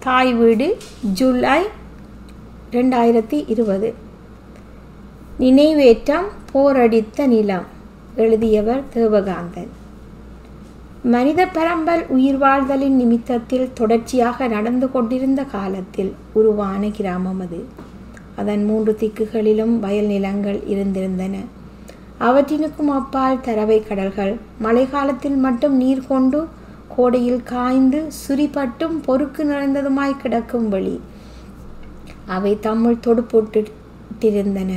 [0.00, 0.76] தாய் வீடு
[1.12, 1.62] ஜூலை
[2.72, 3.94] ரெண்டாயிரத்தி இருபது.
[5.40, 7.64] நினைவேற்றம் போரடித்த நிலம்
[8.16, 9.68] எழுதியவர் தேவகாந்தன்.
[11.02, 17.64] மனித பரம்பல் உயிர் வாழ்தலின் நிமித்தத்தில் தொடர்ச்சியாக நடந்து கொண்டிருந்த காலத்தில் உருவான கிராமம் அது.
[18.36, 21.36] அதன் மூன்று திக்குகளிலும் வயல் நிலங்கள் இருந்திருந்தன.
[22.20, 26.48] அவற்றினுக்கும் அப்பால் தரவை கடல்கள் மழை காலத்தில் மட்டும் நீர் கொண்டு
[26.98, 30.94] கோடையில் காய்ந்து சுரிபட்டும் பொறுக்கு நிறைந்ததுமாய் கிடக்கும் வழி.
[32.36, 34.72] அவை தம்முள் தொடுப்போட்டிருந்தன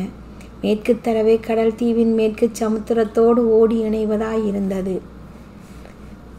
[0.63, 4.95] மேற்கு தரவை கடல் தீவின் மேற்கு சமுத்திரத்தோடு ஓடி இணைவதாய் இருந்தது.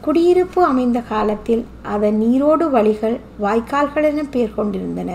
[0.04, 5.10] குடியிருப்பு அமைந்த காலத்தில் அதன் நீரோடு வழிகள் வாய்க்கால்கள் என பெயர் கொண்டிருந்தன.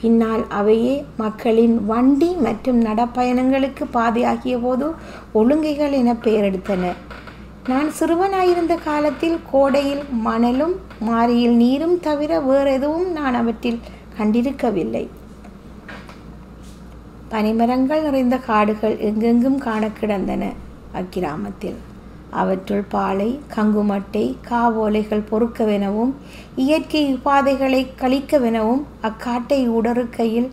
[0.00, 4.88] பின்னால் அவையே மக்களின் வண்டி மற்றும் நடப்பயணங்களுக்கு பாதையாகிய போது
[5.34, 6.92] ஒழுங்கைகள் என பெயரெடுத்தன
[7.68, 13.80] நான் சிறுவனாயிருந்த காலத்தில் கோடையில் மணலும் மாரியில் நீரும் தவிர வேறு எதுவும் நான் அவற்றில்
[14.18, 15.08] கண்டிருக்கவில்லை.
[17.30, 20.52] பனிமரங்கள் நிறைந்த காடுகள் எங்கெங்கும் காண கிடந்தன
[20.94, 21.76] அக்கிராமத்தில்.
[22.30, 26.12] அவற்றுள் பாலை கங்குமட்டை காவோலைகள் பொறுக்கவெனவும்
[26.56, 30.50] இயற்கை உபாதைகளை கழிக்கவெனவும் அக்காட்டை உடறுக்கையில்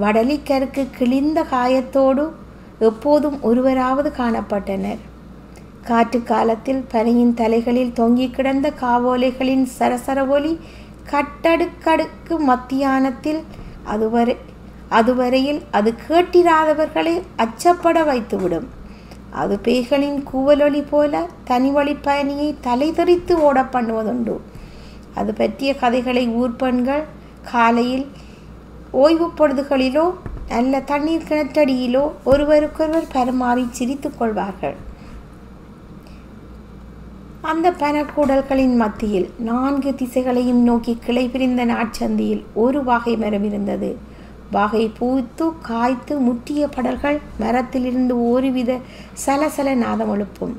[0.00, 2.32] வடலிக்கருக்கு கிழிந்த காயத்தோடு
[2.78, 4.98] எப்போதும் ஒருவராவது காணப்பட்டனர்.
[5.90, 10.52] காற்று காலத்தில் பனியின் தலைகளில் தொங்கி கிடந்த காவோலைகளின் சரசர ஒலி
[11.12, 13.40] கட்டடுக்கடுக்கு மத்தியானத்தில்
[13.84, 14.34] அதுவரை
[14.98, 18.68] அதுவரையில் அது கேட்டிராதவர்களை அச்சப்பட வைத்துவிடும்.
[19.42, 24.36] அது பேய்களின் கூவலொளி போல தனி வழி பயணியை தலைதெறித்து ஓட பண்ணுவதுண்டு.
[25.14, 27.04] அது பற்றிய கதைகளை ஊர்பெண்கள்
[27.52, 28.06] காலையில்
[29.04, 30.06] ஓய்வு பொழுதுகளிலோ
[30.48, 34.78] நல்ல தண்ணீர் கிணற்றடியிலோ ஒருவருக்கொருவர் பரிமாறி சிரித்துக் கொள்வார்கள்.
[37.42, 43.98] அந்த பனக்கூடல்களின் மத்தியில் நான்கு திசைகளையும் நோக்கி கிளை பிரிந்த நாட்சந்தியில் ஒரு வாகை மரம் இருந்தது
[44.50, 48.78] வாகை பூத்து காய்த்து முற்றிய படல்கள் மரத்திலிருந்து ஒருவித
[49.26, 50.54] சலசல நாதம் எழுப்பும்.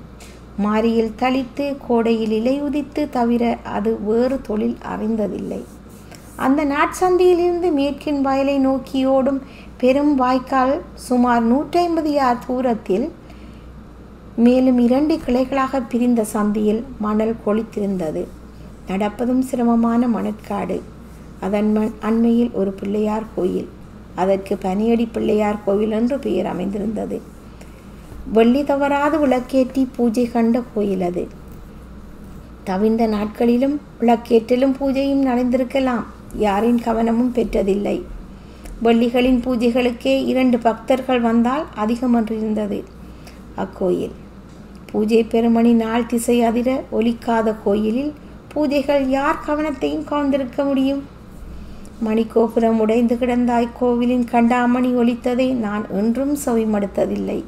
[0.57, 5.61] மாரியில் தளித்து கோடையில் இலை உதித்து தவிர அது வேறு தொழில் அறிந்ததில்லை.
[6.35, 9.41] அந்த நாட்சந்தியிலிருந்து மேற்கின் வயலை நோக்கி ஓடும்
[9.77, 13.11] பெரும் வாய்க்கால் சுமார் நூற்றி ஐம்பது யார் தூரத்தில்
[14.43, 18.23] மேலும் இரண்டு கிளைகளாக பிரிந்த சந்தியில் மணல் கொளித்திருந்தது.
[18.87, 20.77] நடப்பதும் சிரமமான மணற்காடு.
[21.39, 23.67] அதன் மண் அண்மையில் ஒரு பிள்ளையார் கோயில்.
[24.15, 27.21] அதற்கு பனியடி பிள்ளையார் கோவில் என்று பெயர் அமைந்திருந்தது.
[28.33, 31.27] வெள்ளி தவறாது விளக்கேற்றி பூஜை கண்ட கோயில் அது.
[32.63, 36.03] தவிர்ந்த நாட்களிலும் விளக்கேற்றலும் பூஜையும் நடந்திருக்கலாம்.
[36.37, 38.01] யாரின் கவனமும் பெற்றதில்லை.
[38.83, 42.15] வெள்ளிகளின் பூஜைகளுக்கே இரண்டு பக்தர்கள் வந்தால் அதிகம்
[43.55, 44.19] அக்கோயில்.
[44.91, 48.13] பூஜை பெருமணி நாள் திசை அதிர ஒலிக்காத கோயிலில்
[48.55, 51.03] பூஜைகள் யார் கவனத்தையும் கவர்ந்திருக்க முடியும்?
[52.05, 57.43] மணிக்கோபுரம் உடைந்து கிடந்தாய் கோவிலின் கண்டாமணி ஒலித்ததை நான் என்றும் செவிமடுத்ததில்லை.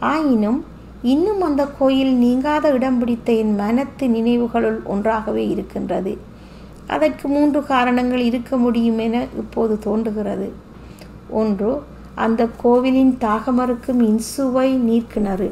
[0.00, 0.64] ஆயினும்
[1.02, 6.18] இன்னும் அந்த கோயில் நீங்காத இடம் பிடித்த என் மனத்து நினைவுகளுள் ஒன்றாகவே இருக்கின்றது.
[6.86, 10.52] அதற்கு மூன்று காரணங்கள் இருக்க முடியும் என இப்போது தோன்றுகிறது.
[11.30, 11.82] ஒன்று
[12.14, 15.50] அந்த கோவிலின் தாகமறுக்கும் இன்சுவை நீர்க்கிணறு.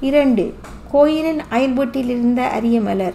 [0.00, 0.54] இரண்டு
[0.90, 3.14] கோயிலின் அயல்வீட்டில் இருந்த அரிய மலர்.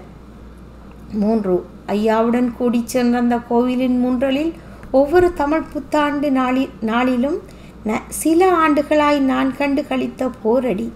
[1.13, 4.51] மூன்று ஐயாவுடன் கூடி சென்ற அந்த கோவிலின் முன்றலில்
[4.91, 7.37] ஒவ்வொரு தமிழ் புத்தாண்டு நாளி நாளிலும்
[7.85, 10.89] ந சில ஆண்டுகளாய் நான் கண்டு கழித்த போரடி.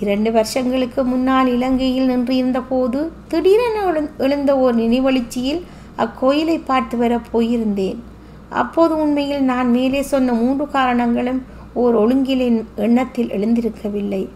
[0.00, 5.62] இரண்டு வருஷங்களுக்கு முன்னால் இலங்கையில் நின்றிருந்த போது திடீரென எழுந்த ஓர் நினைவெழுச்சியில்
[5.96, 7.96] அக்கோயிலை பார்த்து வர போயிருந்தேன்.
[8.48, 11.42] அப்போது உண்மையில் நான் மேலே சொன்ன மூன்று காரணங்களும்
[11.74, 14.28] ஓர் ஒழுங்கிலின் எண்ணத்தில் எழுந்திருக்கவில்லை.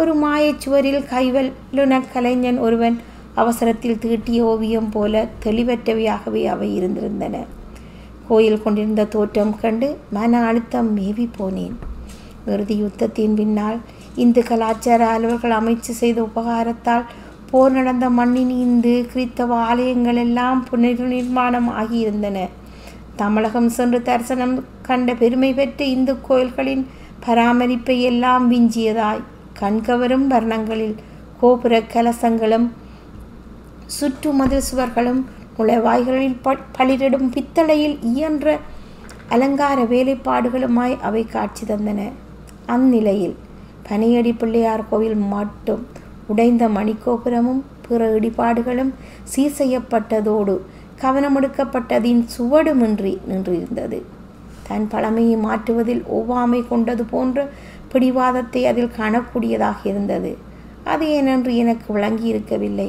[0.00, 2.96] ஒரு மாயச்சுவரில் கைவல்லுன கலைஞன் ஒருவன்
[3.34, 7.36] அவசரத்தில் தீட்டிய ஓவியம் போல தெளிவற்றவையாகவே அவை இருந்திருந்தன.
[8.28, 11.74] கோயில் கொண்டிருந்த தோற்றம் கண்டு மன அழுத்தம் மேவி போனேன்.
[12.46, 13.78] இறுதி யுத்தத்தின் பின்னால்
[14.14, 17.04] இந்து கலாச்சார அலுவல்கள் அமைச்சு செய்த உபகாரத்தால்
[17.50, 22.38] போர் நடந்த மண்ணின் இந்து கிறித்தவ ஆலயங்கள் எல்லாம் புனர் நிர்மாணம் ஆகியிருந்தன.
[23.16, 26.84] தமிழகம் சென்று தரிசனம் கண்ட பெருமை பெற்ற இந்து கோயில்களின்
[27.26, 29.22] பராமரிப்பை எல்லாம் விஞ்சியதாய்.
[29.60, 30.96] கண்கவரும் வர்ணங்களில்
[31.40, 32.66] கோபுர கலசங்களும்
[33.96, 35.20] சுற்று மதில் சுவர்களும்
[35.56, 36.36] நுழைவாய்களில்
[36.76, 38.56] பளிரிடும் பித்தளையில் இயன்ற
[39.28, 42.00] அலங்கார வேலைப்பாடுகளுமாய் அவை காட்சி தந்தன.
[42.74, 43.36] அந்நிலையில்
[43.88, 45.82] பனியடி பிள்ளையார் கோவில் மட்டும்
[46.26, 48.92] உடைந்த மணிக்கோபுரமும் பிற இடிபாடுகளும்
[49.32, 50.54] சீர் செய்யப்பட்டதோடு
[51.02, 54.00] கவனமெடுக்கப்பட்டதின் சுவடுமின்றி நின்றிருந்தது.
[54.68, 57.46] தன் பழமையை மாற்றுவதில் ஒவ்வாமை கொண்டது போன்ற
[57.92, 60.32] பிடிவாதத்தை அதில் காணக்கூடியதாக இருந்தது.
[60.92, 62.88] அது ஏனென்று எனக்கு விளங்கி இருக்கவில்லை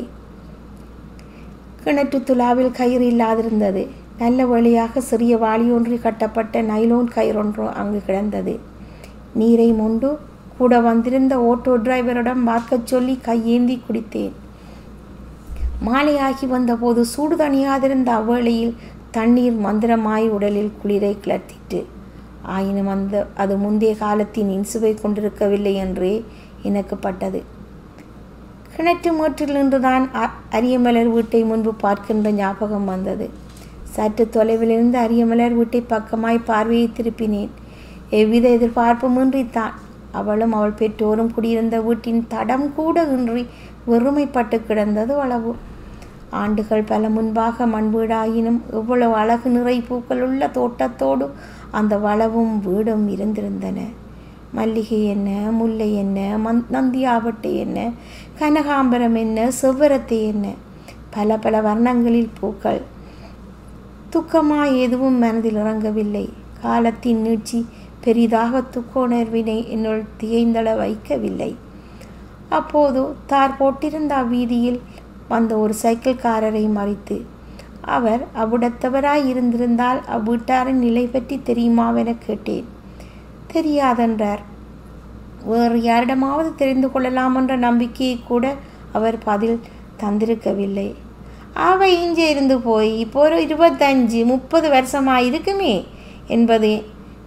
[1.84, 3.84] கிணற்று துலாவில் கயிறு இல்லாதிருந்தது.
[4.20, 8.54] நல்ல வழியாக சிறிய வாளியொன்று கட்டப்பட்ட நைலோன் கயிறொன்று அங்கு கிடந்தது.
[9.40, 10.10] நீரை முண்டு
[10.58, 14.36] கூட வந்திருந்த ஓட்டோ டிரைவரிடம் பார்க்கச் சொல்லி கையேந்தி குடித்தேன்.
[15.88, 18.76] மாலையாகி வந்தபோது சூடு தணியாதிருந்த அவ்வேளையில்
[19.18, 21.80] தண்ணீர் மந்திரமாய் உடலில் குளிரை கிளர்த்திட்டு
[22.44, 26.26] ஆயினும் அந்த அது முந்தைய காலத்தின் இன்சுவை கொண்டிருக்கவில்லை என்றே
[26.64, 27.42] எனக்கு பட்டது
[28.76, 30.06] கிணற்று மேற்றில் நின்றுதான்
[30.52, 33.30] அரியமலர் வீட்டை முன்பு பார்க்கின்ற ஞாபகம் வந்தது.
[33.84, 37.52] சற்று தொலைவிலிருந்து அரியமலர் வீட்டை பக்கமாய் பார்வையை திருப்பினேன்.
[38.10, 39.76] எவ்வித எதிர்பார்ப்புமின்றித்தான்
[40.12, 43.46] அவளும் அவள் பெற்றோரும் குடியிருந்த வீட்டின் தடம் கூட இன்றி
[43.88, 45.56] வெறுமைப்பட்டு கிடந்தது அளவு.
[46.30, 51.32] ஆண்டுகள் பல முன்பாக மண் வீடாயினும் எவ்வளவு அழகு நிறை பூக்கள் உள்ள தோட்டத்தோடு
[51.72, 53.80] அந்த வளவும் வீடும் இருந்திருந்தன.
[54.52, 57.80] மல்லிகை என்ன முல்லை என்ன மந் நந்தியாவட்டை என்ன
[58.40, 60.48] கனகாம்பரம் என்ன செவ்வரத்தை என்ன
[61.10, 62.82] பல பல வர்ணங்களில் பூக்கள்.
[64.12, 66.26] துக்கமாக எதுவும் மனதில் இறங்கவில்லை.
[66.62, 67.60] காலத்தின் நீட்சி
[68.02, 71.52] பெரிதாக துக்க உணர்வினை என்னுள் திகைந்தள வைக்கவில்லை.
[72.50, 74.80] அப்போது தார் போட்டிருந்த அவ்வீதியில்
[75.28, 77.18] வந்த ஒரு சைக்கிள்காரரை மறித்து
[77.82, 82.68] அவர் அவ்விடத்தவராய் இருந்திருந்தால் அவ்வீட்டாரின் நிலை பற்றி தெரியுமாவென கேட்டேன்.
[83.54, 84.42] தெரியாதென்றார்.
[85.46, 88.54] வேறு யாரிடமாவது தெரிந்து கொள்ளலாம் என்ற நம்பிக்கையை கூட
[88.92, 89.60] அவர் பதில்
[90.04, 90.96] தந்திருக்கவில்லை.
[91.54, 95.86] அவ இங்கே இருந்து போய் இப்போ ஒரு இருபத்தஞ்சு முப்பது வருஷமாக இருக்குமே
[96.28, 96.72] என்பது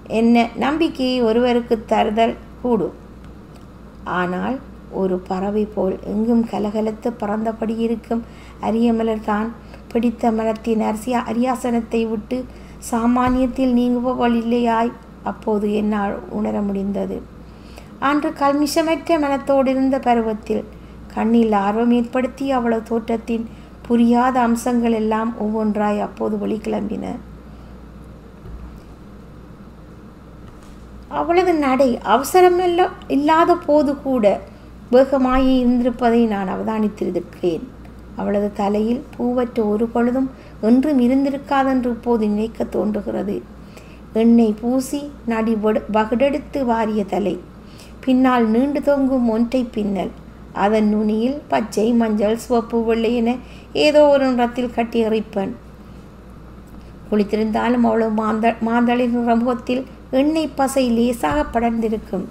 [0.06, 2.96] என்ன நம்பிக்கையை ஒருவருக்கு தருதல் கூடும்.
[4.04, 4.56] ஆனால்
[4.90, 8.24] ஒரு பறவை போல் எங்கும் கலகலத்து பறந்தபடி இருக்கும்
[8.60, 9.48] அரியமலர் தான்
[9.94, 12.38] பிடித்த மனத்தின் அரிசிய அரியாசனத்தை விட்டு
[12.90, 14.92] சாமானியத்தில் நீங்குபவள் இல்லையாய்
[15.30, 17.16] அப்போது என்னால் உணர முடிந்தது.
[18.08, 20.64] அன்று கல்மிஷமற்ற மனத்தோடு இருந்த பருவத்தில்
[21.14, 23.44] கண்ணில் ஆர்வம் ஏற்படுத்தி அவளது தோற்றத்தின்
[23.86, 27.06] புரியாத அம்சங்கள் எல்லாம் ஒவ்வொன்றாய் அப்போது வெளிக்கிளம்பின
[31.20, 34.24] அவளது நடை அவசரமில்ல இல்லாத போது கூட
[34.92, 37.64] வேகமாகி இருந்திருப்பதை நான் அவதானித்திருக்கிறேன்.
[38.16, 40.30] அவளது தலையில் பூவற்ற ஒரு பொழுதும்
[40.60, 43.36] என்றும் இருந்திருக்காதென்று இப்போது நினைக்க தோன்றுகிறது.
[44.12, 45.54] எண்ணெய் பூசி நடி
[45.92, 47.34] வகுடெடுத்து வாரிய தலை.
[48.04, 50.12] பின்னால் நீண்டு தொங்கும் ஒன்றை பின்னல்.
[50.52, 53.30] அதன் நுனியில் பச்சை மஞ்சள் சிவப்பு வெள்ளை என
[53.72, 55.52] ஏதோ ஒரு நிறத்தில் கட்டி எறிப்பன்.
[57.10, 62.26] குளித்திருந்தாலும் அவ்வளவு மாந்த மாந்தளின் முகத்தில் எண்ணெய் பசை லேசாக படர்ந்திருக்கும்.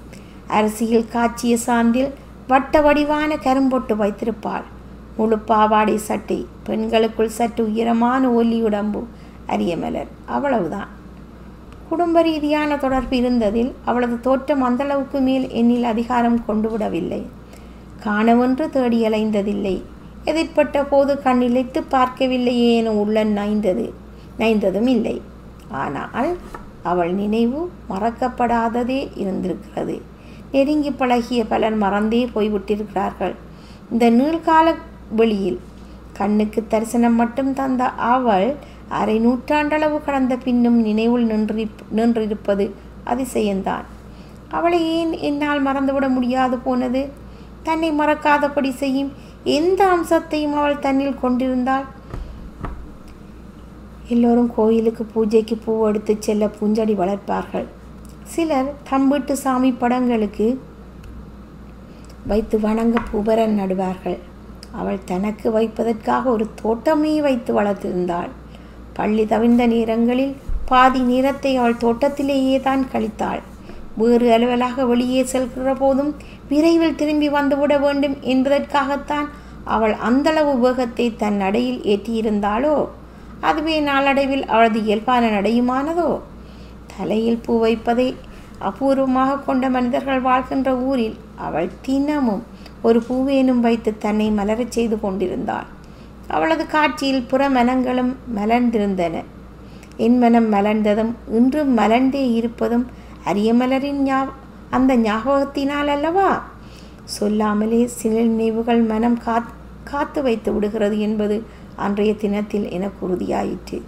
[0.47, 2.12] அரிசியில் காய்ச்சிய சாந்தில்
[2.47, 4.65] வட்ட வடிவான கரும்பொட்டு வைத்திருப்பாள்.
[5.18, 9.01] முழு பாவாடை சட்டை பெண்களுக்குள் சற்று உயரமான ஒல்லி உடம்பு
[9.48, 10.89] அரியமலர் அவ்வளவுதான்.
[11.89, 17.21] குடும்ப ரீதியான தொடர்பு இருந்ததில் அவளது தோற்றம் அந்தளவுக்கு மேல் என்னில் அதிகாரம் கொண்டு விடவில்லை
[18.06, 19.75] காணவென்று தேடி அலைந்ததில்லை.
[20.25, 23.86] எதிர்ப்பட்ட போது கண்ணிழைத்து பார்க்கவில்லையே என உள்ள நைந்தது.
[24.38, 25.16] நைந்ததும் இல்லை.
[25.81, 26.31] ஆனால்
[26.83, 27.59] அவள் நினைவு
[27.89, 29.95] மறக்கப்படாததே இருந்திருக்கிறது.
[30.51, 33.36] நெருங்கி பழகிய பலர் மறந்தே போய்விட்டிருக்கிறார்கள்.
[33.92, 34.75] இந்த நீள்கால
[35.10, 35.60] வெளியில்.
[36.14, 38.56] கண்ணுக்கு தரிசனம் மட்டும் தந்த அவள்
[38.90, 42.72] அரை நூற்றாண்டளவு கடந்த பின்னும் நினைவில் நின்றி நின்றிருப்பது
[43.06, 43.88] அதிசயந்தான்
[44.50, 47.10] அவளை ஏன் என்னால் மறந்துவிட முடியாது போனது?
[47.64, 49.12] தன்னை மறக்காதபடி செய்யும்
[49.44, 51.86] எந்த அம்சத்தையும் அவள் தன்னில் கொண்டிருந்தாள்?
[54.08, 57.66] எல்லோரும் கோயிலுக்கு பூஜைக்கு பூ எடுத்து செல்ல பூஞ்செடி வளர்ப்பார்கள்.
[58.24, 60.62] சிலர் தம்பிட்டு சாமி படங்களுக்கு
[62.28, 64.19] வைத்து வணங்க பூபரன் நடுவார்கள்.
[64.80, 68.31] அவள் தனக்கு வைப்பதற்காக ஒரு தோட்டமே வைத்து வளர்த்திருந்தாள்.
[68.94, 73.42] பள்ளி தவிர்ந்த நேரங்களில் பாதி நேரத்தை அவள் தோட்டத்திலேயே தான் கழித்தாள்.
[73.97, 76.11] வேறு அலுவலாக வெளியே செல்கிற போதும்
[76.49, 79.27] விரைவில் திரும்பி வந்துவிட வேண்டும் என்பதற்காகத்தான்
[79.65, 82.75] அவள் அந்தளவு வேகத்தை தன் நடையில் ஏற்றியிருந்தாளோ?
[83.42, 86.09] அதுவே நாளடைவில் அவளது இயல்பான நடையுமானதோ?
[86.97, 88.07] தலையில் பூ வைப்பதை
[88.59, 92.44] அபூர்வமாக கொண்ட மனிதர்கள் வாழ்கின்ற ஊரில் அவள் தினமும்
[92.83, 95.69] ஒரு பூவேனும் வைத்து தன்னை மலரச் செய்து கொண்டிருந்தாள்
[96.28, 99.23] அவளது காட்சியில் புற மனங்களும் மலர்ந்திருந்தன.
[99.97, 102.85] என் மனம் மலர்ந்ததும் இன்றும் மலர்ந்தே இருப்பதும்
[103.25, 104.19] அரியமலரின் ஞா
[104.69, 106.44] அந்த ஞாபகத்தினால் அல்லவா?
[107.04, 109.52] சொல்லாமலே சில நினைவுகள் மனம் காத்
[109.83, 111.44] காத்து வைத்து விடுகிறது என்பது
[111.75, 113.81] அன்றைய தினத்தில் எனக்கு உறுதியாயிற்று.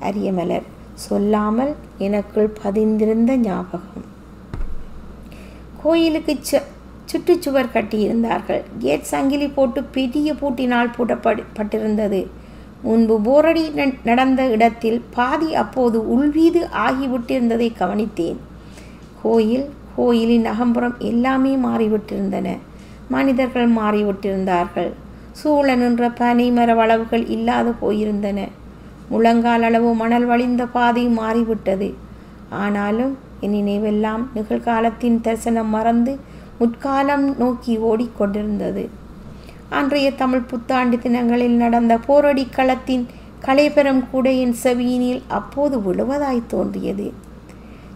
[0.00, 4.04] அரியமலர் சொல்லாமல் எனக்குள் பதிந்திருந்த ஞாபகம்.
[5.82, 6.62] கோயிலுக்கு சு
[7.10, 8.62] சுற்றுச்சுவர் கட்டியிருந்தார்கள்.
[8.78, 12.20] கேட் சங்கிலி போட்டு பெரிய பூட்டினால் பூட்டப்பட்டிருந்தது
[12.82, 13.62] முன்பு போரடி
[14.04, 18.38] நடந்த இடத்தில் பாதி அப்போது உள்வீது ஆகிவிட்டிருந்ததை கவனித்தேன்.
[19.22, 22.48] கோயில் கோயிலின் அகம்புறம் எல்லாமே மாறிவிட்டிருந்தன.
[23.08, 24.90] மனிதர்கள் மாறிவிட்டிருந்தார்கள்.
[25.40, 28.40] சூழ நின்ற பனை மர வளவுகள் இல்லாது போயிருந்தன.
[29.08, 31.88] முழங்கால் அளவு மணல் வழிந்த பாதை மாறிவிட்டது.
[32.62, 36.12] ஆனாலும் என் நினைவெல்லாம் நிகழ்காலத்தின் தரிசனம் மறந்து
[36.58, 38.88] முற்காலம் நோக்கி ஓடிக்கொண்டிருந்தது.
[39.68, 43.06] அன்றைய தமிழ் புத்தாண்டு தினங்களில் நடந்த போரடி களத்தின்
[43.44, 47.12] கலைபெறும் கூடையின் செவியினில் அப்போது விழுவதாய் தோன்றியது.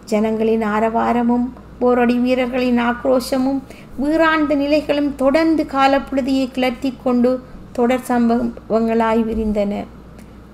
[0.05, 1.47] ஜனங்களின் ஆரவாரமும்
[1.81, 3.59] போரடி வீரர்களின் ஆக்ரோஷமும்
[4.01, 7.31] வீராண்ட நிலைகளும் தொடர்ந்து காலப்புழுதியை கிளர்த்தி கொண்டு
[7.71, 9.83] தொடர் சம்பவங்களாய் விரிந்தன.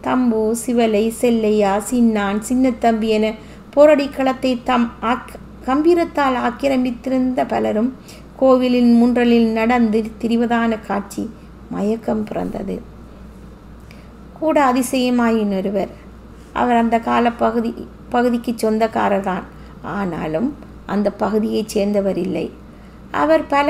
[0.01, 3.33] தம்பு சிவலை செல்லையா சின்னான் சின்னத்தம்பி என
[3.75, 5.33] போரடி களத்தை தம் ஆக்
[5.69, 7.91] கம்பீரத்தால் ஆக்கிரமித்திருந்த பலரும்
[8.35, 11.23] கோவிலின் முன்றலில் நடந்து திரிவதான காட்சி
[11.69, 12.75] மயக்கம் பிறந்தது.
[14.39, 15.91] கூட அதிசயமாயின் ஒருவர்.
[16.53, 17.71] அவர் அந்த கால பகுதி
[18.09, 19.45] பகுதிக்கு சொந்தக்காரர் தான்
[19.81, 20.49] ஆனாலும்
[20.85, 22.45] அந்த பகுதியைச் சேர்ந்தவர் இல்லை
[23.11, 23.67] அவர் பல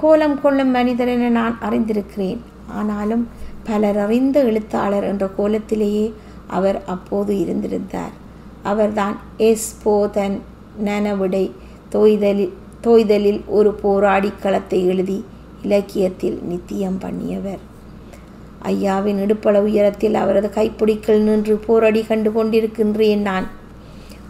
[0.00, 2.40] கோலம் கொள்ளும் மனிதர் என நான் அறிந்திருக்கிறேன்.
[2.66, 3.24] ஆனாலும்
[3.64, 6.06] பலர் அறிந்த எழுத்தாளர் என்ற கோலத்திலேயே
[6.46, 8.22] அவர் அப்போது இருந்திருந்தார்.
[8.64, 10.36] அவர்தான் எஸ் போதன்
[10.78, 11.44] நனவிடை
[11.90, 12.52] தோய்தலில்
[12.82, 15.24] தோய்தலில் ஒரு போராடி களத்தை எழுதி
[15.62, 17.62] இலக்கியத்தில் நித்தியம் பண்ணியவர்.
[18.62, 23.46] ஐயாவின் இடுப்பள உயரத்தில் அவரது கைப்பிடிக்கில் நின்று போராடி கண்டு கொண்டிருக்கின்றேன் நான்.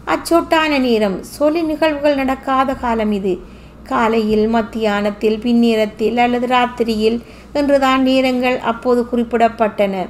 [0.07, 3.35] அச்சொட்டான நேரம் சொல்லி நிகழ்வுகள் நடக்காத காலம் இது.
[3.83, 7.19] காலையில் மத்தியானத்தில் பின்னேரத்தில் அல்லது ராத்திரியில்
[7.53, 10.07] என்றுதான் நேரங்கள் அப்போது குறிப்பிடப்பட்டன.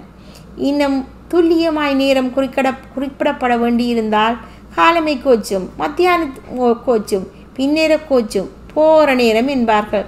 [0.56, 0.98] இன்னும்
[1.34, 4.36] துல்லியமாய் நேரம் குறிக்கட குறிப்பிடப்பட வேண்டியிருந்தால்
[4.76, 6.28] காலமை கோச்சும் மத்தியான
[6.86, 7.26] கோச்சும்
[7.56, 10.06] பின்னேற கோச்சும் போகிற நேரம் என்பார்கள்.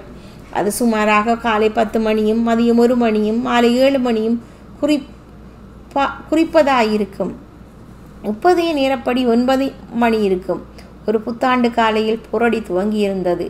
[0.57, 4.37] அது சுமாராக காலை பத்து மணியும் மதியம் ஒரு மணியும் மாலை ஏழு மணியும்
[4.81, 7.33] குறிப்பா குறிப்பதாயிருக்கும்.
[8.27, 9.65] முப்பதைய நேரப்படி ஒன்பது
[10.03, 10.61] மணி இருக்கும்.
[11.07, 13.45] ஒரு புத்தாண்டு காலையில் புரடி துவங்கியிருந்தது.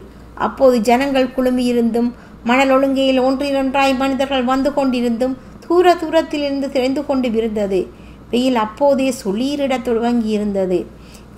[0.46, 2.10] அப்போது ஜனங்கள் குழுமியிருந்தும்
[2.44, 5.34] மணல் ஒழுங்கையில் ஒன்றிரொன்றாய் மனிதர்கள் வந்து கொண்டிருந்தும்
[5.68, 7.88] தூர தூரத்திலிருந்து தெரிந்து கொண்டு விருந்தது.
[8.30, 10.86] வெயில் அப்போதே சுளீரிடத் துவங்கியிருந்தது.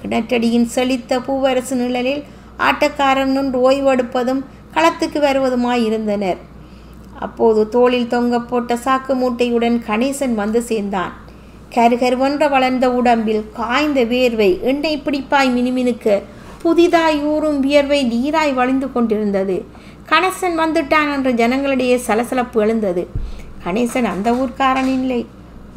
[0.03, 2.23] கிணற்றடியின் செழித்த பூவரசு நிழலில்
[2.59, 4.43] ஆட்டக்காரனும் ஓய்வெடுப்பதும்
[4.73, 6.37] களத்துக்கு வருவதுமாய் இருந்தனர்
[7.19, 11.13] அப்போது தோளில் தொங்க போட்ட சாக்கு மூட்டையுடன் கணேசன் வந்து சேர்ந்தான்.
[11.75, 16.21] கருகருவென்ற வளர்ந்த உடம்பில் காய்ந்த வேர்வை எண்ணெய் பிடிப்பாய் மினுமினுக்க
[16.61, 19.65] புதிதாய் ஊறும் வியர்வை நீராய் வழிந்து கொண்டிருந்தது.
[20.09, 23.07] கணேசன் வந்துட்டான் என்று ஜனங்களிடையே சலசலப்பு எழுந்தது.
[23.65, 25.21] கணேசன் அந்த ஊர்க்காரன் இல்லை.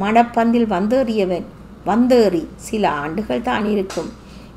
[0.00, 1.46] மடப்பந்தில் வந்தேறியவன்.
[1.84, 4.10] வந்தேறி சில ஆண்டுகள் தான் இருக்கும்.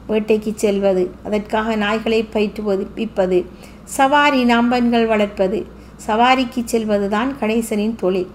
[0.07, 3.39] வேட்டைக்கு செல்வது அதற்காக நாய்களை பயிற்றுவது விற்பது
[3.83, 5.59] சவாரி நாம்பன்கள் வளர்ப்பது
[6.07, 8.29] சவாரிக்கு செல்வது தான் கணேசனின் தொழில்.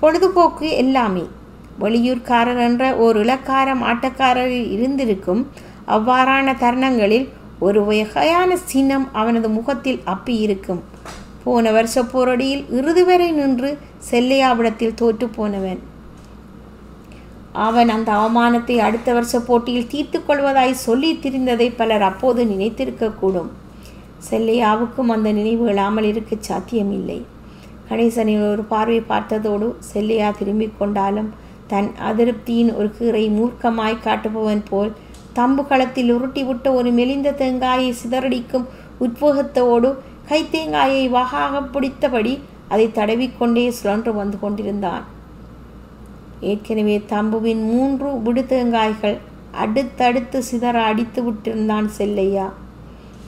[0.00, 1.24] பொழுதுபோக்கு எல்லாமே
[1.78, 5.42] வெளியூர்காரர் என்ற ஒரு இலக்காரம் ஆட்டக்காரரில் இருந்திருக்கும்
[5.86, 10.82] அவ்வாறான தருணங்களில் ஒரு வகையான சின்னம் அவனது முகத்தில் அப்பி இருக்கும்
[11.44, 13.70] போன வருஷ போரடியில் இறுதி வரை நின்று
[14.10, 15.80] செல்லையாவிடத்தில் தோற்று போனவன்.
[17.66, 23.50] அவன் அந்த அவமானத்தை அடுத்த வருஷ போட்டியில் தீர்த்து கொள்வதாய் சொல்லி திரிந்ததை பலர் அப்போது நினைத்திருக்கக்கூடும்.
[24.30, 27.18] செல்லையாவுக்கும் அந்த நினைவு இல்லாமல் இருக்க சாத்தியமில்லை.
[27.88, 31.30] கணேசனின் ஒரு பார்வை பார்த்ததோடு செல்லையா திரும்பிக் கொண்டாலும்
[31.66, 34.92] தன் அதிருப்தியின் ஒரு கீரை மூர்க்கமாய் காட்டுபவன் போல்
[35.32, 38.66] தம்பு களத்தில் உருட்டி விட்ட ஒரு மெலிந்த தேங்காயை சிதறடிக்கும்
[39.00, 39.90] உத்வேகத்தோடு
[40.30, 45.04] கைத்தேங்காயை வாகாக பிடித்தபடி அதை தடவிக்கொண்டே சுழன்று வந்து கொண்டிருந்தான்.
[46.40, 49.18] ஏற்கனவே தம்புவின் மூன்று விடுதேங்காய்கள்
[49.52, 52.52] அடுத்தடுத்து சிதற அடித்து விட்டிருந்தான் செல்லையா.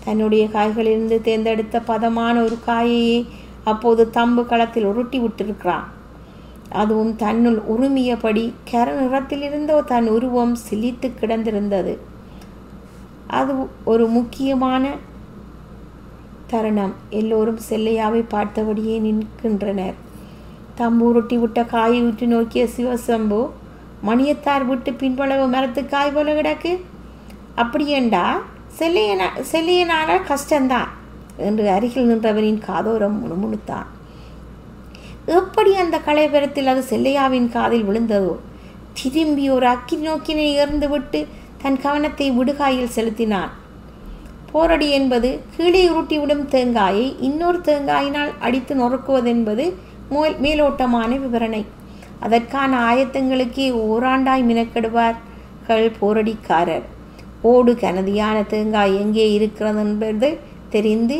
[0.04, 3.26] தன்னுடைய காய்களிலிருந்து தேர்ந்தெடுத்த பதமான ஒரு காயையே
[3.64, 5.88] அப்போது தம்பு களத்தில் உருட்டி விட்டிருக்கிறான்.
[6.70, 11.98] அதுவும் தன்னுள் உருமியபடி கர நிறத்திலிருந்த தன் உருவம் சிலித்து கிடந்திருந்தது.
[13.26, 13.52] அது
[13.84, 14.88] ஒரு முக்கியமான
[16.52, 16.94] தருணம்.
[17.10, 19.94] எல்லோரும் செல்லையாவை பார்த்தபடியே நிற்கின்றனர்.
[20.78, 23.40] தம்பூரொட்டி உருட்டி விட்ட காயை விட்டு நோக்கிய சிவசம்பு
[24.06, 26.72] மணியத்தார் விட்டு பின்பளவு மரத்து காய் போல கிடக்கு.
[27.56, 28.24] அப்படியேண்டா
[28.78, 30.90] செல்லையனா செல்லையனால கஷ்டந்தான்
[31.36, 33.88] என்று அருகில் நின்றவனின் காதோரம் முணுமுணுத்தான்.
[35.26, 38.34] எப்படி அந்த கலைபெறத்தில் அது செல்லையாவின் காதில் விழுந்ததோ?
[38.92, 41.20] திரும்பி ஒரு அக்கி நோக்கினை எறிந்து விட்டு
[41.62, 43.52] தன் கவனத்தை விடுகாயில் செலுத்தினான்.
[44.52, 49.66] போரடி என்பது கீழே உருட்டிவிடும் தேங்காயை இன்னொரு தேங்காயினால் அடித்து நொறுக்குவதென்பது
[50.08, 51.62] மேல் மேலோட்டமான விவரணை.
[52.20, 56.84] அதற்கான ஆயத்தங்களுக்கே ஓராண்டாய் மினக்கெடுவார்கள் போரடிக்காரர்.
[57.50, 60.28] ஓடு கனதியான தேங்காய் எங்கே இருக்கிறது என்பது
[60.70, 61.16] தெரிந்து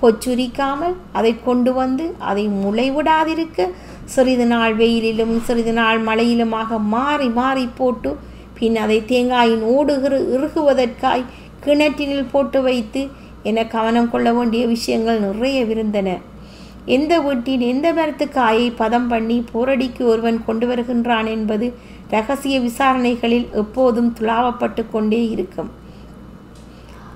[0.00, 3.68] பொச்சுரிக்காமல் அதை கொண்டு வந்து அதை முளைவிடாதிருக்க
[4.14, 8.10] சிறிது நாள் வெயிலிலும் சிறிது நாள் மழையிலுமாக மாறி மாறி போட்டு
[8.58, 11.24] பின் அதை தேங்காயின் ஓடுகிற இறுகுவதற்காய்
[11.64, 13.08] கிணற்றினில் போட்டு வைத்து
[13.42, 16.18] என கவனம் கொள்ள வேண்டிய விஷயங்கள் நிறைய விருந்தன
[16.86, 21.74] எந்த வீட்டின் எந்த மரத்து காயை பதம் பண்ணி போரடிக்கு ஒருவன் கொண்டு வருகின்றான் என்பது
[22.08, 25.70] ரகசிய விசாரணைகளில் எப்போதும் துளாவப்பட்டு கொண்டே இருக்கும்.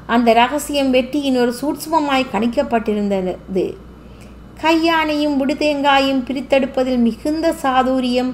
[0.06, 3.74] அந்த ரகசியம் வெற்றியின் ஒரு சூட்சுமமாய் கணிக்கப்பட்டிருந்தது.
[4.62, 8.32] கையானையும் விடுதேங்காயும் பிரித்தெடுப்பதில் மிகுந்த சாதுரியம்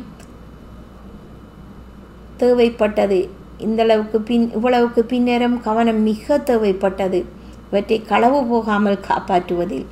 [2.38, 3.28] தேவைப்பட்டது.
[3.58, 7.24] இந்தளவுக்கு பின் இவ்வளவுக்கு பின்னரும் கவனம் மிக தேவைப்பட்டது.
[7.70, 9.86] இவற்றை களவு போகாமல் காப்பாற்றுவதில்.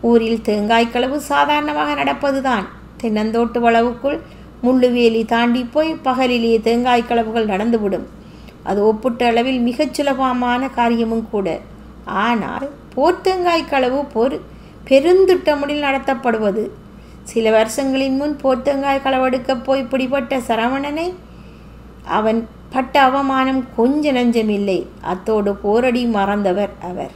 [0.00, 2.64] ஊரில் தேங்காய் களவு சாதாரணமாக நடப்பதுதான்.
[3.02, 4.18] தென்னந்தோட்டு வளவுக்குள்
[4.62, 8.06] முள்ளுவேலி தாண்டி போய் பகலிலேயே தேங்காய் களவுகள் நடந்துவிடும்.
[8.62, 11.60] அது ஒப்பிட்ட அளவில் மிகச் சுலபமான காரியமும் கூட.
[12.04, 14.40] ஆனால் போர்த்தேங்காய் களவு பொரு
[14.88, 16.68] பெருந்திட்டமுடில் நடத்தப்படுவது.
[17.22, 21.12] சில வருஷங்களின் முன் போர்த்தேங்காய் களவெடுக்கப் போய் பிடிபட்ட சரவணனை
[22.04, 24.86] அவன் பட்ட அவமானம் கொஞ்ச நஞ்சமில்லை.
[25.00, 27.10] அத்தோடு போரடி மறந்தவர் அவர்.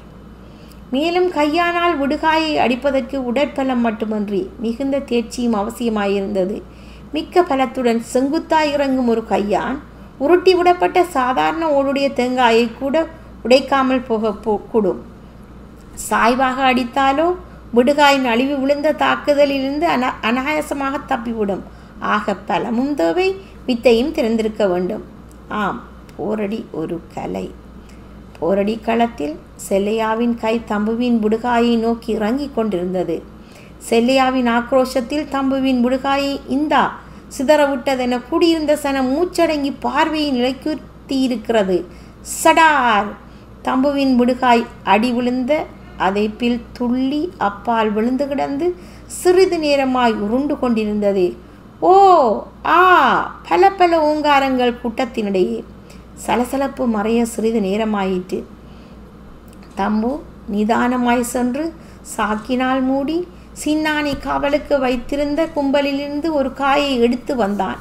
[0.91, 6.63] மேலும் கையானால் விடுகாயை அடிப்பதற்கு உடற்பலம் மட்டுமன்றி மிகுந்த தேர்ச்சியும் அவசியமாயிருந்தது.
[7.13, 9.79] மிக்க பலத்துடன் செங்குத்தாய் இறங்கும் ஒரு கையான்
[10.19, 13.07] உருட்டி விடப்பட்ட சாதாரண ஓடுடைய தேங்காயை கூட
[13.45, 15.03] உடைக்காமல் போக போ- கூடும்.
[16.11, 17.35] சாய்வாக அடித்தாலோ
[17.75, 21.61] விடுகாயின் அழிவு விழுந்த தாக்குதலிலிருந்து அன அனாயாசமாக தப்பிவிடும்.
[21.99, 23.37] ஆக பலமும் தேவை
[23.67, 25.15] வித்தையும் திறந்திருக்க வேண்டும்.
[25.49, 25.83] ஆம்
[26.19, 27.51] போரடி ஒரு கலை.
[28.41, 29.37] போரடி களத்தில்
[29.69, 33.23] செல்லையாவின் கை தம்புவின் புடுகாயை நோக்கி இறங்கிக் கொண்டிருந்தது.
[33.91, 36.99] செல்லையாவின் ஆக்ரோஷத்தில் தம்புவின் புடுகாயை இந்தா
[37.39, 41.85] சிதறவிட்டதென கூடியிருந்த சனம் மூச்சடங்கி பார்வையை நிலைக்குத்தியிருக்கிறது.
[42.45, 43.07] சடார்!
[43.63, 45.65] தம்புவின் புடுகாய் அடி விழுந்த
[45.99, 48.75] அதைப்பில் துள்ளி அப்பால் விழுந்து கிடந்து
[49.07, 51.37] சிறிது நேரமாய் உருண்டு கொண்டிருந்தது.
[51.81, 55.65] ஓ ஆ பல பல ஓங்காரங்கள் கூட்டத்தினிடையே
[56.15, 58.43] சலசலப்பு மறைய சிறிது நேரமாயிற்று.
[59.77, 60.21] தம்பு
[60.53, 61.75] நிதானமாய் சென்று
[62.17, 63.29] சாக்கினால் மூடி
[63.65, 67.77] சின்னானை காவலுக்கு வைத்திருந்த கும்பலிலிருந்து ஒரு காயை எடுத்து வந்தான்.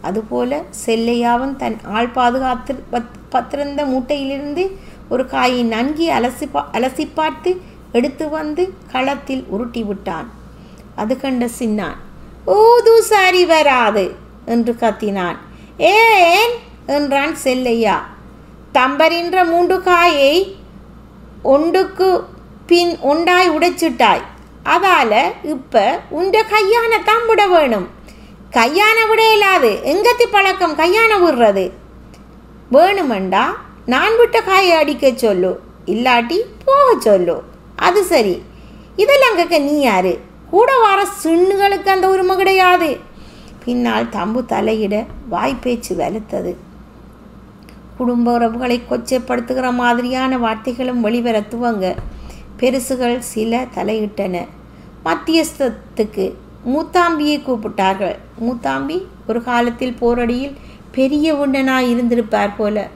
[0.00, 4.70] அதுபோல செல்லையாவும் தன் ஆள் பாதுகாத்து பத்- பத்திருந்த மூட்டையிலிருந்து
[5.08, 7.60] ஒரு காயை நன்கி அலசி பா அலசி பார்த்து
[7.92, 10.30] எடுத்து வந்து களத்தில் உருட்டி விட்டான்.
[10.94, 12.04] அது கண்ட சின்னான்
[12.46, 14.14] ஊது சரி வராது
[14.46, 15.36] என்று கத்தினான்.
[15.76, 16.50] ஏன்?
[16.86, 18.06] என்றான் செல்லையா.
[18.74, 20.56] தம்பரின்ற மூன்று காயை
[21.42, 22.22] ஒன்றுக்கு
[22.66, 24.22] பின் உண்டாய் உடைச்சிட்டாய்.
[24.62, 27.88] அதால் இப்போ உண்ட கையான தான் விட வேணும்.
[28.50, 31.70] கையான விட இல்லாது எங்கத்தி பழக்கம் கையான விடுறது?
[32.72, 33.44] வேணுமெண்டா
[33.86, 35.60] நான் விட்ட காயை அடிக்க சொல்லு.
[35.86, 37.42] இல்லாட்டி போக சொல்லு.
[37.76, 38.42] அது சரி.
[38.96, 40.20] இதெல்லாம் கேட்க நீ யாரு?
[40.50, 42.96] கூட வர சுண்ணுகளுக்கு அந்த உரிமை கிடையாது.
[43.64, 46.54] பின்னால் தம்பு தலையிட வாய்ப்பேச்சு வலுத்தது.
[47.96, 51.96] குடும்ப உறவுகளை கொச்சைப்படுத்துகிற மாதிரியான வார்த்தைகளும் வெளிவர துவங்க
[52.58, 54.46] பெருசுகள் சில தலையிட்டன.
[55.04, 56.34] மத்தியஸ்தத்துக்கு
[56.66, 58.16] மூத்தாம்பியை கூப்பிட்டார்கள்.
[58.40, 60.56] மூத்தாம்பி ஒரு காலத்தில் போரடியில்
[60.92, 62.88] பெரிய உண்டனாக இருந்திருப்பார் போல.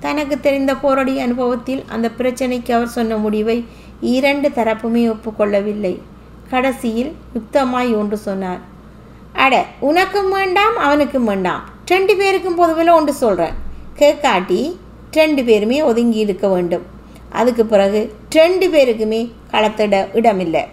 [0.00, 3.66] தனக்கு தெரிந்த போரடி அனுபவத்தில் அந்த பிரச்சனைக்கு அவர் சொன்ன முடிவை
[4.00, 5.98] இரண்டு தரப்புமே ஒப்புக்கொள்ளவில்லை.
[6.52, 8.58] கடைசியில் யுக்தமாய் ஒன்று சொன்னார்.
[9.32, 11.60] அட உனக்கும் வேண்டாம் அவனுக்கும் வேண்டாம்.
[11.86, 13.52] ரெண்டு பேருக்கும் பொதுவில் ஒன்று சொல்கிறேன்
[13.98, 14.76] கேட்காட்டி
[15.12, 16.82] ரெண்டு பேருமே ஒதுங்கி இருக்க வேண்டும்.
[17.28, 20.66] அதுக்கு பிறகு ரெண்டு பேருக்குமே களத்திட இடமில்லை.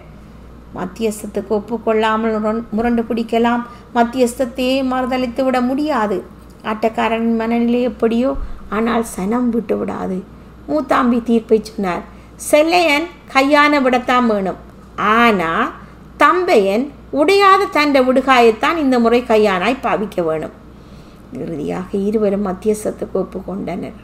[0.76, 3.63] மத்தியஸ்தத்துக்கு ஒப்புக்கொள்ளாமல் முரண்- முரண்டு பிடிக்கலாம்.
[3.96, 6.24] மத்தியஸ்தத்தையே மறுதளித்து விட முடியாது.
[6.63, 8.36] ஆட்டக்காரன் மனநிலை எப்படியோ
[8.70, 10.24] ஆனால் சனம் விட்டு விடாது.
[10.68, 12.02] மூத்தாம்பி தீர்ப்பை சொன்னார்.
[12.36, 14.68] செல்லையன் கையான விடத்தான் வேணும்.
[15.00, 15.72] ஆனால்
[16.18, 20.56] தம்பையன் உடையாத தண்ட விடுகாயத்தான் இந்த முறை கையானாய் பாவிக்க வேணும்.
[21.34, 23.98] இறுதியாக இருவரும் மத்தியஸ்தத்துக்கு ஒப்புக்கொண்டனர்.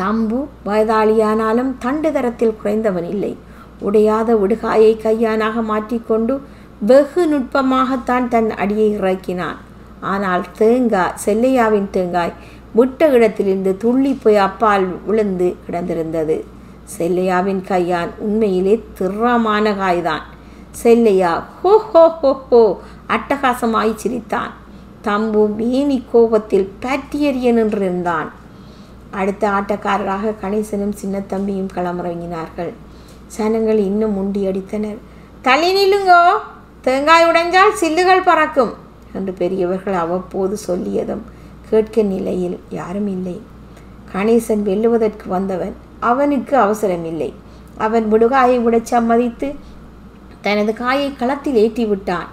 [0.00, 3.36] தம்பு வயதாளியானாலும் தண்டு தரத்தில் குறைந்தவன் இல்லை.
[3.82, 6.40] உடையாத விடுகாயை கையானாக மாற்றிக்கொண்டு
[6.80, 9.58] வெகு நுட்பமாகத்தான் தன் அடியை இறக்கினான்.
[10.00, 12.32] ஆனால் தேங்காய் செல்லையாவின் தேங்காய்
[12.72, 16.36] விட்ட இடத்திலிருந்து துள்ளி போய் அப்பால் விழுந்து கிடந்திருந்தது.
[16.94, 20.24] செல்லையாவின் கையான் உண்மையிலே திறமான காய்தான்.
[20.82, 22.62] செல்லையா ஹோ ஹோ ஹோ ஹோ
[23.16, 24.52] அட்டகாசமாய் சிரித்தான்.
[25.06, 28.28] தம்பு மீனி கோபத்தில் பற்றியறிய நின்றிருந்தான்
[29.20, 32.72] அடுத்த ஆட்டக்காரராக கணேசனும் சின்னத்தம்பியும் களமிறங்கினார்கள்.
[33.36, 35.00] சனங்கள் இன்னும் முண்டி அடித்தனர்.
[35.42, 36.22] தள்ளி நில்லுங்கோ
[36.86, 38.72] தேங்காய் உடைஞ்சால் சில்லுகள் பறக்கும்
[39.12, 41.24] என்று பெரியவர்கள் அவ்வப்போது சொல்லியதும்
[41.70, 43.36] கேட்க நிலையில் யாரும் இல்லை.
[44.12, 47.30] கணேசன் வெல்லுவதற்கு வந்தவன் அவனுக்கு அவசரமில்லை.
[47.76, 49.48] அவன் விடுகாயை உடச் சம்மதித்து
[50.40, 52.28] தனது காயை களத்தில் ஏற்றி விட்டான்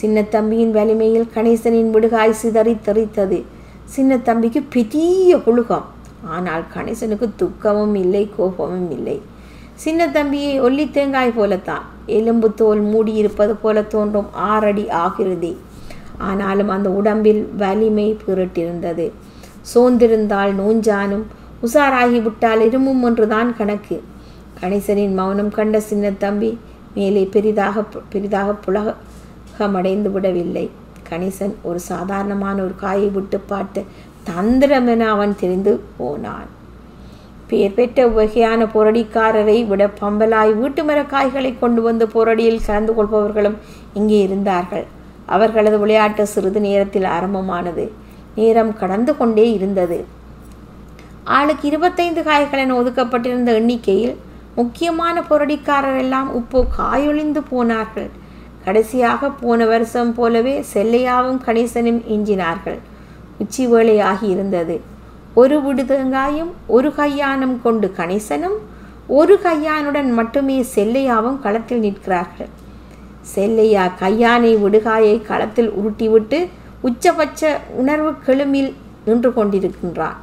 [0.00, 3.38] சின்னத்தம்பியின் வலிமையில் கணேசனின் விடுகாய் சிதறி தெறித்தது.
[3.96, 5.86] சின்னத்தம்பிக்கு பெரிய புழுகம்
[6.24, 9.16] ஆனால் கணேசனுக்கு துக்கமும் இல்லை கோபமும் இல்லை.
[9.84, 11.84] சின்னத்தம்பியை ஒல்லி தேங்காய் போலத்தான்.
[12.18, 15.50] எலும்பு தோல் மூடியிருப்பது போல தோன்றும் ஆறடி ஆகிறது
[16.18, 19.06] ஆனாலும் அந்த உடம்பில் வலிமை பிறட்டிருந்தது
[19.74, 21.24] சோர்ந்திருந்தால் நோஞ்சானும்
[21.62, 24.02] உசாராகிவிட்டால் இருமும் ஒன்றுதான் கணக்கு.
[24.60, 26.58] கணேசனின் மௌனம் கண்ட சின்ன தம்பி
[26.94, 30.70] மேலே பெரிதாக பெரிதாக புலகமடைந்து விடவில்லை.
[31.10, 33.80] கணேசன் ஒரு சாதாரணமான ஒரு காயை விட்டு பார்த்து
[34.30, 36.48] தந்திரமென அவன் தெரிந்து போனான்.
[37.46, 41.00] பேர் பெற்ற வகையான போரடிக்காரரை விட பம்பலாய் வீட்டு மர
[41.60, 43.56] கொண்டு வந்து போரடியில் கலந்து கொள்பவர்களும்
[43.94, 44.86] இங்கே இருந்தார்கள்.
[45.26, 47.84] அவர்களது விளையாட்டு சிறிது நேரத்தில் ஆரம்பமானது.
[48.34, 49.98] நேரம் கடந்து கொண்டே இருந்தது.
[51.24, 54.16] ஆளுக்கு இருபத்தைந்து காய்கள் என ஒதுக்கப்பட்டிருந்த எண்ணிக்கையில்
[54.54, 58.10] முக்கியமான புரடிக்காரர் எல்லாம் இப்போ காயொழிந்து போனார்கள்.
[58.64, 62.78] கடைசியாக போன வருஷம் போலவே செல்லையாவும் கணேசனும் எஞ்சினார்கள்.
[63.38, 64.80] உச்சி வேளையாகி இருந்தது.
[65.34, 68.58] ஒரு விடுதங்காயும் ஒரு கையானம் கொண்டு கணேசனும்
[69.06, 72.48] ஒரு கையானுடன் மட்டுமே செல்லையாவும் களத்தில் நிற்கிறார்கள்.
[73.20, 76.48] செல்லையா கையானை விடுகாயை களத்தில் உருட்டிவிட்டு
[76.82, 78.72] உச்சபட்ச உணர்வு கெளுமில்
[79.04, 80.18] நின்று கொண்டிருக்கின்றான்.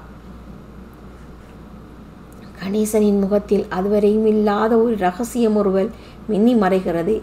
[2.62, 5.90] கணேசனின் முகத்தில் அதுவரையும் இல்லாத ஒரு ரகசியம் ஒருவல்
[6.28, 7.16] மின்னி மறைகிறது.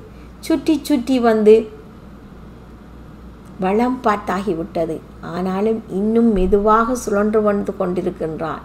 [0.47, 1.55] சுற்றி சுற்றி வந்து
[3.61, 4.97] வளம் பார்த்தாகிவிட்டது
[5.35, 8.65] ஆனாலும் இன்னும் மெதுவாக சுழன்று வந்து கொண்டிருக்கின்றான்.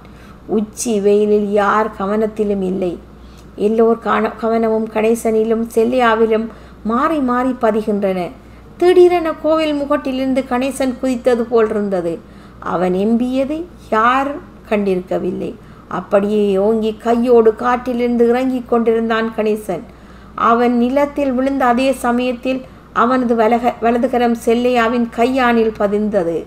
[0.58, 2.94] உச்சி வெயிலில் யார் கவனத்திலும் இல்லை.
[3.68, 6.48] எல்லோர் காண கவனமும் கணேசனிலும் செல்லியாவிலும்
[6.84, 8.20] மாறி மாறி பதிகின்றன.
[8.78, 12.14] திடீரென கோவில் முகட்டிலிருந்து கணேசன் குதித்தது போல் இருந்தது.
[12.74, 14.32] அவன் எம்பியதை யார்
[14.70, 15.52] கண்டிருக்கவில்லை.
[15.90, 19.82] அப்படியே ஓங்கி கையோடு காட்டிலிருந்து இறங்கிக் கொண்டிருந்தான் கணேசன்.
[20.36, 26.46] அவன் நிலத்தில் விழுந்த அதே சமயத்தில் அவனது வலக வலதுகரம் செல்லையாவின் கையானில் பதிந்தது.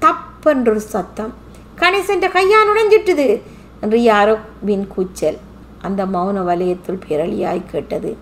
[0.00, 1.32] தப்பென்றொரு சத்தம்.
[1.76, 3.40] கணேசன் கையான் உடைஞ்சிட்டுது
[3.80, 5.38] என்று யாரோ வின் கூச்சல்.
[5.82, 8.16] அந்த மௌன வலயத்தில் பிறலியாய் கேட்டது.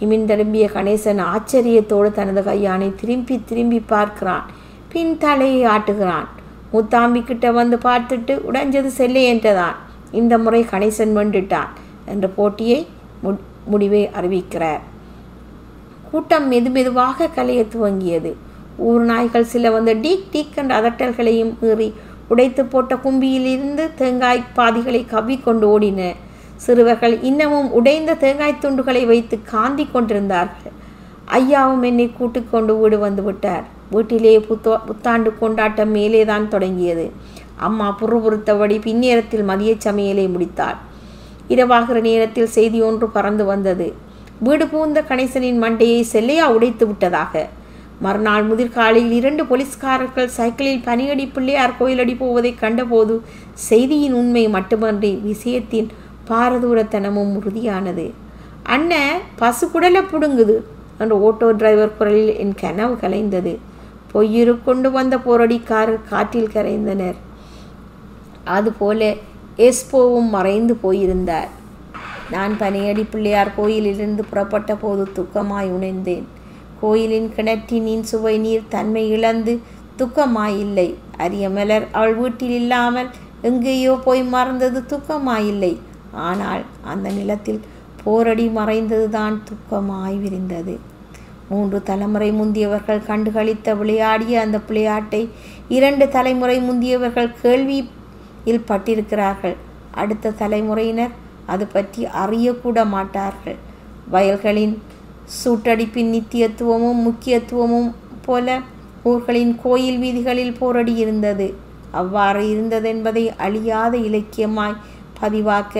[0.00, 4.46] இமிந்தெலும்பிய கணேசன் ஆச்சரியத்தோடு தனது கையானை திரும்பி திரும்பி பார்க்கிறான்.
[4.88, 6.26] பின் தலையை ஆட்டுகிறான்.
[6.72, 9.76] மூத்தாம்பிக்கிட்ட வந்து பார்த்துட்டு உடைஞ்சது செல்லை என்றதான்
[10.20, 11.70] இந்த முறை கணேசன் வெண்டுட்டான்
[12.06, 12.80] என்ற போட்டியை
[13.72, 14.82] முடிவை அறிவிக்கிறார்.
[16.10, 18.32] கூட்டம் மெது மெதுவாக கலைய துவங்கியது.
[18.88, 21.88] ஊர் நாய்கள் சில வந்து டீக் டீக் என்ற அதட்டல்களையும் மீறி
[22.28, 26.00] உடைத்து போட்ட கும்பியிலிருந்து தேங்காய் பாதிகளை கவ்விக்கொண்டு ஓடின
[26.64, 30.74] சிறுவர்கள் இன்னமும் உடைந்த தேங்காய் துண்டுகளை வைத்து காந்தி கொண்டிருந்தார்கள்.
[31.38, 33.66] ஐயாவும் என்னை கூட்டிக்கொண்டு வீடு வந்து விட்டார்.
[33.94, 37.06] வீட்டிலே புத்தோ புத்தாண்டு கொண்டாட்டம் மேலேதான் தொடங்கியது.
[37.66, 40.78] அம்மா புறுபுறுத்தபடி பின்னேரத்தில் மதிய சமையலை முடித்தாள்.
[41.54, 43.88] இரவாகிற நேரத்தில் செய்தி ஒன்று பறந்து வந்தது.
[44.46, 47.42] வீடு பூந்த கணேசனின் மண்டையை செல்லையா உடைத்து விட்டதாக.
[48.04, 53.14] மறுநாள் முதிர்காலையில் இரண்டு போலீஸ்காரர்கள் சைக்கிளில் பனியடி பிள்ளையார் கோயிலடி போவதை கண்டபோது
[53.68, 55.88] செய்தியின் உண்மை மட்டுமன்றி விஷயத்தின்
[56.28, 58.06] பாரதூரத்தனமும் உறுதியானது.
[58.74, 60.56] அண்ணன் பசு குடலை புடுங்குது
[61.02, 63.52] என்ற ஓட்டோ டிரைவர் குரலில் என் கனவு கலைந்தது.
[64.12, 67.18] பொய்யிரு கொண்டு வந்த போரடிக்காரர் காற்றில் கரைந்தனர்.
[68.56, 69.00] அதுபோல
[69.68, 71.50] எஸ்போவும் மறைந்து போயிருந்தார்.
[72.30, 76.26] நான் பனியடி பிள்ளையார் கோயிலிலிருந்து புறப்பட்ட போது துக்கமாய் உணர்ந்தேன்.
[76.80, 79.54] கோயிலின் கிணற்றினின் சுவை நீர் தன்மை இழந்து
[79.98, 80.88] துக்கமாயில்லை.
[81.24, 83.10] அரியமலர் அவள் வீட்டில் இல்லாமல்
[83.42, 85.72] எங்கேயோ போய் மறந்தது துக்கமாயில்லை.
[86.28, 87.60] ஆனால் அந்த நிலத்தில்
[88.04, 90.74] போரடி மறைந்ததுதான் துக்கமாய் விரிந்தது.
[91.52, 95.22] மூன்று தலைமுறை முந்தியவர்கள் கண்டுகளித்த விளையாடிய அந்த விளையாட்டை
[95.76, 99.56] இரண்டு தலைமுறை முந்தியவர்கள் கேள்வியில் பட்டிருக்கிறார்கள்.
[100.00, 101.14] அடுத்த தலைமுறையினர்
[101.52, 103.58] அது பற்றி அறியக்கூட மாட்டார்கள்.
[104.10, 104.74] வயல்களின்
[105.38, 107.90] சூட்டடிப்பின் நித்தியத்துவமும் முக்கியத்துவமும்
[108.26, 108.58] போல
[109.10, 111.46] ஊர்களின் கோயில் வீதிகளில் போரடி இருந்தது.
[112.00, 114.80] அவ்வாறு இருந்ததென்பதை அழியாத இலக்கியமாய்
[115.20, 115.74] பதிவாக்க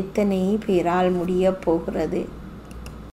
[0.00, 2.20] எத்தனை பேரால் முடியப் போகிறது?